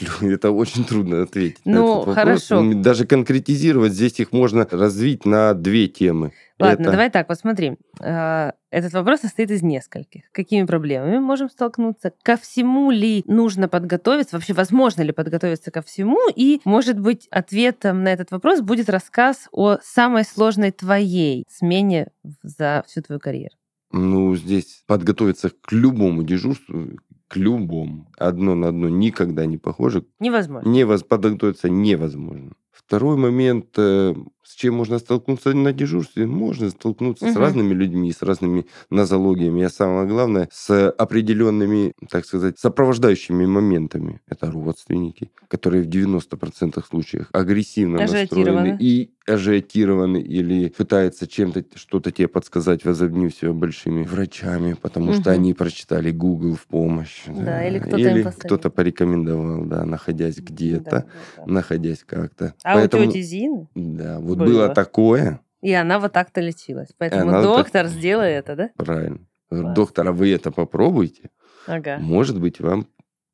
Это 0.20 0.50
очень 0.50 0.84
трудно 0.84 1.22
ответить. 1.22 1.60
Ну, 1.64 2.02
хорошо. 2.02 2.62
Даже 2.74 3.06
конкретизировать 3.06 3.92
здесь 3.92 4.20
их 4.20 4.32
можно 4.32 4.66
развить 4.70 5.26
на 5.26 5.54
две 5.54 5.88
темы. 5.88 6.32
Ладно, 6.58 6.82
Это... 6.82 6.90
давай 6.92 7.10
так, 7.10 7.28
вот 7.28 7.38
смотри. 7.38 7.76
А, 8.00 8.52
этот 8.70 8.92
вопрос 8.92 9.20
состоит 9.20 9.50
из 9.50 9.62
нескольких. 9.62 10.22
Какими 10.32 10.64
проблемами 10.64 11.18
можем 11.18 11.50
столкнуться? 11.50 12.12
Ко 12.22 12.36
всему 12.36 12.90
ли 12.90 13.24
нужно 13.26 13.68
подготовиться? 13.68 14.36
Вообще, 14.36 14.52
возможно 14.52 15.02
ли 15.02 15.12
подготовиться 15.12 15.70
ко 15.70 15.82
всему? 15.82 16.18
И, 16.34 16.60
может 16.64 17.00
быть, 17.00 17.26
ответом 17.30 18.04
на 18.04 18.12
этот 18.12 18.30
вопрос 18.30 18.60
будет 18.60 18.88
рассказ 18.88 19.48
о 19.50 19.78
самой 19.82 20.24
сложной 20.24 20.70
твоей 20.70 21.44
смене 21.48 22.08
за 22.42 22.84
всю 22.86 23.02
твою 23.02 23.20
карьеру. 23.20 23.54
Ну, 23.92 24.34
здесь 24.36 24.84
подготовиться 24.86 25.50
к 25.50 25.70
любому 25.70 26.22
дежурству, 26.22 26.98
к 27.32 27.36
любому. 27.36 28.06
Одно 28.18 28.54
на 28.54 28.68
одно 28.68 28.90
никогда 28.90 29.46
не 29.46 29.56
похоже. 29.56 30.04
Невозможно. 30.20 30.68
Невоз... 30.68 31.02
Подготовиться 31.02 31.70
невозможно. 31.70 32.52
Второй 32.70 33.16
момент, 33.16 33.68
э, 33.78 34.14
С 34.44 34.54
чем 34.54 34.74
можно 34.74 34.98
столкнуться 34.98 35.52
на 35.54 35.72
дежурстве? 35.72 36.26
Можно 36.26 36.70
столкнуться 36.70 37.26
угу. 37.26 37.34
с 37.34 37.36
разными 37.36 37.74
людьми, 37.74 38.12
с 38.12 38.22
разными 38.22 38.66
нозологиями, 38.90 39.62
а 39.62 39.70
самое 39.70 40.06
главное, 40.06 40.48
с 40.52 40.90
определенными, 40.90 41.92
так 42.10 42.26
сказать, 42.26 42.58
сопровождающими 42.58 43.46
моментами. 43.46 44.20
Это 44.28 44.50
родственники, 44.50 45.30
которые 45.48 45.84
в 45.84 45.88
90% 45.88 46.82
случаев 46.88 47.28
агрессивно 47.32 47.98
настроены 47.98 48.76
и 48.80 49.12
ажиотированы 49.26 50.20
или 50.20 50.68
пытаются 50.68 51.26
чем-то 51.26 51.64
что-то 51.74 52.10
тебе 52.10 52.28
подсказать, 52.28 52.84
возобнив 52.84 53.34
себя 53.34 53.52
большими 53.52 54.02
врачами, 54.02 54.74
потому 54.74 55.12
угу. 55.12 55.20
что 55.20 55.30
они 55.30 55.54
прочитали 55.54 56.10
Google 56.10 56.54
в 56.54 56.66
помощь. 56.66 57.22
Да, 57.26 57.44
да. 57.44 57.68
или 57.68 57.78
кто-то 57.78 57.96
или 57.96 58.22
кто-то 58.22 58.70
порекомендовал, 58.70 59.64
да, 59.64 59.84
находясь 59.84 60.38
где-то, 60.38 60.90
да, 60.90 60.90
да, 60.90 61.06
да. 61.36 61.52
находясь 61.52 62.04
как-то. 62.04 62.54
А 62.64 62.74
Поэтому, 62.74 63.04
у 63.04 63.12
тети 63.12 63.22
Зины? 63.22 63.68
Да, 63.74 64.18
вот 64.18 64.31
было, 64.38 64.46
было 64.46 64.68
такое. 64.68 65.40
И 65.60 65.72
она 65.72 65.98
вот 65.98 66.12
так-то 66.12 66.40
лечилась. 66.40 66.88
Поэтому 66.98 67.30
она 67.30 67.42
доктор, 67.42 67.84
так... 67.84 67.92
сделай 67.92 68.32
это, 68.32 68.56
да? 68.56 68.70
Правильно. 68.76 69.20
Класс. 69.48 69.74
Доктор, 69.74 70.08
а 70.08 70.12
вы 70.12 70.32
это 70.32 70.50
попробуйте. 70.50 71.30
Ага. 71.66 71.98
Может 71.98 72.40
быть, 72.40 72.60
вам 72.60 72.86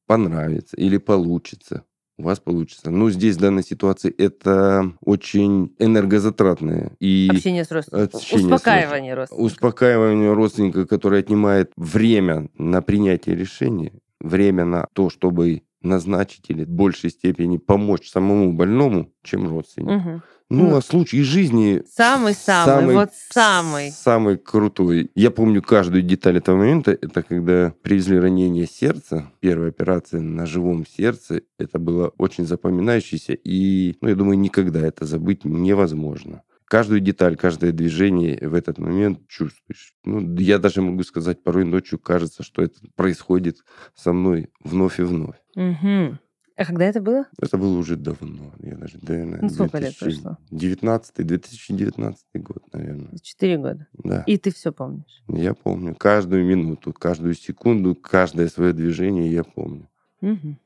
понравится 0.07 0.76
или 0.76 0.99
получится 0.99 1.85
у 2.19 2.25
вас 2.25 2.40
получится. 2.40 2.90
Но 2.90 3.11
здесь 3.11 3.37
в 3.37 3.40
данной 3.40 3.62
ситуации 3.62 4.12
это 4.12 4.93
очень 5.00 5.75
энергозатратное. 5.78 6.93
И 6.99 7.28
общение 7.31 7.64
с 7.64 7.71
родственником. 7.71 8.19
Общение 8.19 8.47
успокаивание 8.47 9.14
с 9.14 9.17
родственника. 9.17 9.45
Успокаивание 9.45 10.33
родственника, 10.33 10.87
которое 10.87 11.21
отнимает 11.21 11.73
время 11.76 12.49
на 12.59 12.83
принятие 12.83 13.37
решения, 13.37 13.93
время 14.21 14.64
на 14.64 14.88
то, 14.93 15.11
чтобы 15.11 15.62
назначить 15.81 16.47
или 16.49 16.64
в 16.64 16.69
большей 16.69 17.11
степени 17.11 17.57
помочь 17.57 18.11
самому 18.11 18.52
больному, 18.52 19.12
чем 19.23 19.49
родственнику. 19.49 19.95
Угу. 19.95 20.23
Ну, 20.50 20.76
а 20.76 20.81
случай 20.81 21.23
жизни... 21.23 21.83
Самый-самый, 21.95 22.95
вот 22.95 23.11
самый. 23.12 23.90
Самый 23.90 24.38
крутой. 24.38 25.11
Я 25.14 25.31
помню 25.31 25.61
каждую 25.61 26.02
деталь 26.02 26.38
этого 26.38 26.57
момента. 26.57 26.93
Это 26.93 27.23
когда 27.23 27.75
привезли 27.83 28.19
ранение 28.19 28.67
сердца, 28.67 29.31
первая 29.40 29.69
операция 29.69 30.21
на 30.21 30.47
живом 30.47 30.87
сердце. 30.87 31.43
Это 31.59 31.78
было 31.78 32.12
очень 32.17 32.47
запоминающееся. 32.47 33.35
И, 33.35 33.97
ну, 34.00 34.09
я 34.09 34.14
думаю, 34.14 34.38
никогда 34.38 34.81
это 34.81 35.05
забыть 35.05 35.45
невозможно 35.45 36.43
каждую 36.69 37.00
деталь, 37.00 37.37
каждое 37.37 37.73
движение 37.73 38.38
в 38.47 38.55
этот 38.55 38.78
момент 38.78 39.26
чувствуешь. 39.26 39.95
Ну, 40.05 40.37
я 40.37 40.59
даже 40.59 40.83
могу 40.83 41.02
сказать, 41.02 41.43
порой 41.43 41.64
ночью 41.64 41.99
кажется, 41.99 42.43
что 42.43 42.62
это 42.62 42.78
происходит 42.95 43.64
со 43.95 44.12
мной 44.12 44.50
вновь 44.62 45.00
и 45.00 45.02
вновь. 45.02 45.37
Угу. 45.57 46.19
А 46.59 46.65
когда 46.65 46.87
это 46.87 47.00
было? 47.00 47.25
Это 47.41 47.57
было 47.57 47.79
уже 47.79 47.95
давно. 47.95 48.53
Я 48.59 48.75
даже, 48.75 48.99
наверное, 49.00 49.43
ну, 49.43 49.49
сколько 49.49 49.79
2000... 49.79 50.05
лет 50.05 50.23
прошло? 50.23 50.38
19 50.50 51.25
2019 51.25 52.27
год, 52.35 52.73
наверное. 52.73 53.17
Четыре 53.23 53.59
года? 53.59 53.87
Да. 53.93 54.25
И 54.27 54.37
ты 54.38 54.53
все 54.53 54.73
помнишь? 54.73 55.23
Я 55.29 55.55
помню. 55.55 55.95
Каждую 55.95 56.45
минуту, 56.45 56.93
каждую 56.93 57.35
секунду, 57.35 57.95
каждое 57.95 58.49
свое 58.49 58.73
движение 58.73 59.31
я 59.31 59.45
помню. 59.45 59.88
Угу. 60.21 60.57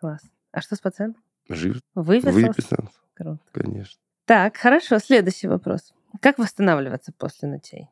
Класс. 0.00 0.22
А 0.50 0.62
что 0.62 0.76
с 0.76 0.80
пациентом? 0.80 1.22
Жив. 1.50 1.78
Выписался? 1.94 2.46
Выписался. 2.46 2.98
Круто. 3.12 3.40
Конечно. 3.52 4.00
Так, 4.24 4.56
хорошо. 4.56 4.98
Следующий 4.98 5.48
вопрос. 5.48 5.92
Как 6.20 6.38
восстанавливаться 6.38 7.12
после 7.12 7.50
ночей? 7.50 7.90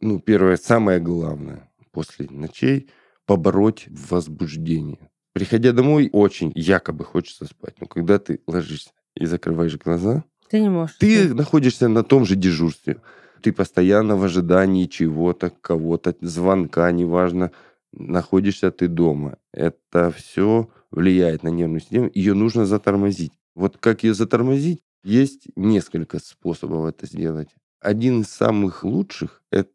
Ну, 0.00 0.18
первое, 0.18 0.56
самое 0.56 0.98
главное 0.98 1.70
после 1.92 2.26
ночей– 2.28 2.90
побороть 3.26 3.86
возбуждение. 3.88 5.10
Приходя 5.38 5.70
домой, 5.72 6.10
очень 6.12 6.50
якобы 6.56 7.04
хочется 7.04 7.44
спать. 7.44 7.76
Но 7.80 7.86
когда 7.86 8.18
ты 8.18 8.40
ложишься 8.48 8.90
и 9.14 9.24
закрываешь 9.24 9.78
глаза, 9.78 10.24
ты 10.50 10.58
не 10.58 10.68
можешь. 10.68 10.96
Ты 10.96 11.32
находишься 11.32 11.86
на 11.86 12.02
том 12.02 12.24
же 12.24 12.34
дежурстве. 12.34 13.00
Ты 13.40 13.52
постоянно 13.52 14.16
в 14.16 14.24
ожидании 14.24 14.86
чего-то, 14.86 15.52
кого-то, 15.60 16.16
звонка, 16.22 16.90
неважно, 16.90 17.52
находишься 17.92 18.72
ты 18.72 18.88
дома. 18.88 19.38
Это 19.52 20.10
все 20.10 20.68
влияет 20.90 21.44
на 21.44 21.50
нервную 21.50 21.82
систему. 21.82 22.10
Ее 22.12 22.34
нужно 22.34 22.66
затормозить. 22.66 23.32
Вот 23.54 23.76
как 23.78 24.02
ее 24.02 24.14
затормозить? 24.14 24.80
Есть 25.04 25.46
несколько 25.54 26.18
способов 26.18 26.88
это 26.88 27.06
сделать. 27.06 27.50
Один 27.80 28.22
из 28.22 28.28
самых 28.28 28.82
лучших– 28.82 29.40
это 29.52 29.70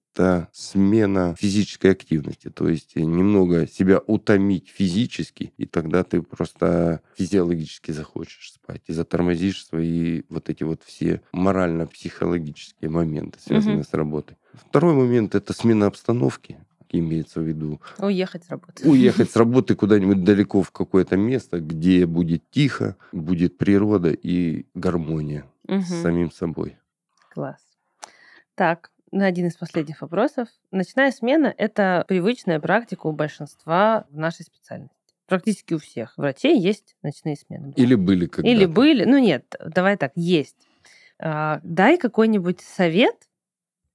смена 0.52 1.36
физической 1.38 1.92
активности. 1.92 2.50
То 2.50 2.70
есть 2.70 2.96
немного 2.96 3.68
себя 3.68 4.00
утомить 4.06 4.70
физически, 4.70 5.54
и 5.58 5.66
тогда 5.66 6.04
ты 6.04 6.22
просто 6.22 7.02
физиологически 7.18 7.92
захочешь 7.92 8.54
спать. 8.54 8.82
И 8.88 8.94
затормозишь 8.94 9.66
свои 9.66 10.24
вот 10.30 10.50
эти 10.50 10.64
вот 10.64 10.82
все 10.84 11.22
морально-психологические 11.32 12.90
моменты, 12.90 13.40
связанные 13.40 13.80
угу. 13.80 13.88
с 13.90 13.94
работой. 13.94 14.38
Второй 14.54 14.94
момент– 14.94 15.36
это 15.36 15.54
смена 15.54 15.88
обстановки 15.88 16.58
имеется 17.00 17.42
в 17.42 17.44
виду. 17.44 17.82
Уехать 17.98 18.46
с 18.46 18.50
работы. 18.50 18.88
Уехать 18.88 19.32
с 19.32 19.36
работы 19.36 19.76
куда-нибудь 19.76 20.24
далеко 20.24 20.62
в 20.62 20.72
какое-то 20.72 21.18
место, 21.18 21.60
где 21.60 22.06
будет 22.06 22.50
тихо, 22.52 22.96
будет 23.12 23.58
природа 23.58 24.10
и 24.12 24.68
гармония 24.76 25.46
угу. 25.68 25.82
с 25.82 26.02
самим 26.02 26.32
собой. 26.32 26.78
Класс. 27.34 27.62
Так, 28.56 28.92
на 29.14 29.26
один 29.26 29.48
из 29.48 29.56
последних 29.56 30.02
вопросов. 30.02 30.50
Ночная 30.72 31.12
смена– 31.12 31.54
это 31.58 32.04
привычная 32.08 32.60
практика 32.60 33.08
у 33.08 33.12
большинства 33.14 34.06
в 34.10 34.18
нашей 34.18 34.44
специальности. 34.44 34.96
Практически 35.28 35.74
у 35.74 35.80
всех 35.80 36.18
врачей 36.18 36.60
есть 36.60 36.98
ночные 37.02 37.36
смены. 37.38 37.74
Или 37.76 37.96
были 37.96 38.26
когда-то. 38.26 38.48
Или 38.48 38.66
были. 38.66 39.06
Ну 39.06 39.18
нет, 39.18 39.56
давай 39.66 39.96
так, 39.98 40.12
есть. 40.16 40.68
А, 41.20 41.62
дай 41.64 41.98
какой-нибудь 41.98 42.60
совет, 42.60 43.16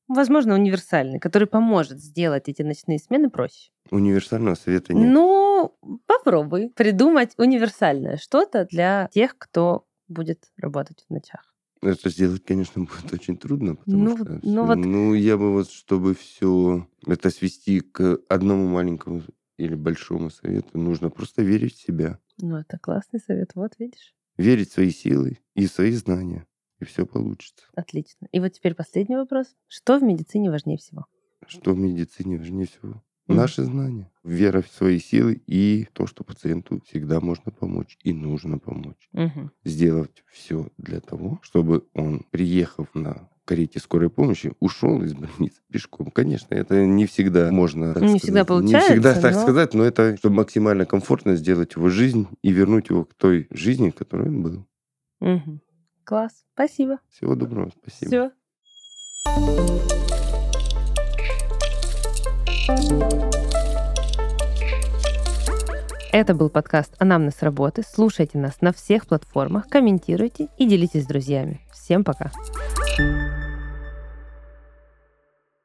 возможно, 0.07 0.54
универсальный, 0.54 1.18
который 1.18 1.46
поможет 1.46 1.98
сделать 1.98 2.48
эти 2.48 2.62
ночные 2.62 2.98
смены 2.98 3.28
проще. 3.28 3.70
Универсального 3.90 4.54
совета 4.54 4.94
нет. 4.94 5.12
Ну, 5.12 5.74
попробуй 6.07 6.70
придумать 6.70 7.35
универсальное 7.37 8.16
что-то 8.16 8.64
для 8.64 9.11
тех, 9.12 9.37
кто 9.37 9.85
будет 10.09 10.44
работать 10.57 11.04
в 11.09 11.12
ночах. 11.12 11.54
Это 11.82 12.10
сделать, 12.10 12.44
конечно, 12.44 12.82
будет 12.84 13.12
очень 13.12 13.36
трудно, 13.36 13.76
потому 13.76 14.04
ну, 14.04 14.16
что 14.16 14.40
ну, 14.42 14.66
вот... 14.66 14.76
ну 14.76 15.14
я 15.14 15.36
бы 15.36 15.52
вот, 15.52 15.70
чтобы 15.70 16.14
все 16.14 16.88
это 17.06 17.30
свести 17.30 17.80
к 17.80 18.20
одному 18.28 18.68
маленькому 18.68 19.22
или 19.56 19.74
большому 19.74 20.30
совету, 20.30 20.78
нужно 20.78 21.10
просто 21.10 21.42
верить 21.42 21.74
в 21.74 21.82
себя. 21.82 22.18
Ну, 22.38 22.56
это 22.56 22.78
классный 22.78 23.20
совет, 23.20 23.52
вот 23.54 23.72
видишь. 23.78 24.14
Верить 24.36 24.70
в 24.70 24.74
свои 24.74 24.90
силы 24.90 25.38
и 25.54 25.66
в 25.66 25.72
свои 25.72 25.92
знания 25.92 26.46
и 26.80 26.84
все 26.84 27.06
получится. 27.06 27.64
Отлично. 27.74 28.28
И 28.30 28.40
вот 28.40 28.52
теперь 28.52 28.74
последний 28.74 29.16
вопрос. 29.16 29.46
Что 29.66 29.98
в 29.98 30.02
медицине 30.02 30.50
важнее 30.50 30.78
всего? 30.78 31.06
Что 31.46 31.72
в 31.72 31.78
медицине 31.78 32.38
важнее 32.38 32.66
всего? 32.66 33.02
Наши 33.28 33.62
знания, 33.62 34.10
вера 34.24 34.62
в 34.62 34.68
свои 34.68 34.98
силы 34.98 35.40
и 35.46 35.86
то, 35.92 36.06
что 36.06 36.24
пациенту 36.24 36.80
всегда 36.86 37.20
можно 37.20 37.52
помочь 37.52 37.98
и 38.02 38.12
нужно 38.12 38.58
помочь. 38.58 39.08
Mm-hmm. 39.14 39.48
Сделать 39.64 40.24
все 40.32 40.68
для 40.78 41.00
того, 41.00 41.38
чтобы 41.42 41.84
он, 41.94 42.24
приехав 42.30 42.88
на 42.94 43.28
карете 43.44 43.80
скорой 43.80 44.10
помощи, 44.10 44.52
ушел 44.60 45.02
из 45.02 45.14
больницы 45.14 45.60
пешком. 45.72 46.10
Конечно, 46.10 46.54
это 46.54 46.84
не 46.84 47.06
всегда 47.06 47.50
можно. 47.50 47.94
Так 47.94 48.02
не 48.02 48.08
сказать, 48.08 48.22
всегда 48.22 48.44
получается. 48.44 48.90
Не 48.90 48.94
всегда 48.94 49.14
но... 49.14 49.20
так 49.20 49.34
сказать, 49.34 49.74
но 49.74 49.84
это 49.84 50.16
чтобы 50.16 50.36
максимально 50.36 50.84
комфортно 50.84 51.36
сделать 51.36 51.74
его 51.74 51.88
жизнь 51.88 52.28
и 52.42 52.50
вернуть 52.50 52.90
его 52.90 53.04
к 53.04 53.14
той 53.14 53.46
жизни, 53.50 53.90
которой 53.90 54.28
он 54.28 54.42
был. 54.42 54.66
Угу. 55.20 55.60
Класс. 56.04 56.44
Спасибо. 56.54 56.98
Всего 57.10 57.34
доброго. 57.34 57.70
Спасибо. 57.82 58.32
Все. 62.68 63.17
Это 66.11 66.35
был 66.35 66.49
подкаст 66.49 66.94
«Анамнез 66.99 67.42
работы». 67.42 67.83
Слушайте 67.87 68.38
нас 68.38 68.61
на 68.62 68.73
всех 68.73 69.07
платформах, 69.07 69.68
комментируйте 69.68 70.49
и 70.57 70.66
делитесь 70.66 71.05
с 71.05 71.07
друзьями. 71.07 71.61
Всем 71.71 72.03
пока. 72.03 72.31
thank 72.97 73.38